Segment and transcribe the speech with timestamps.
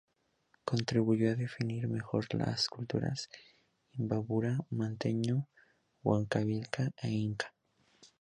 [0.65, 3.29] Contribuyó a definir mejor las culturas:
[3.91, 7.53] Imbabura, Manteño-Huancavilca e Inca.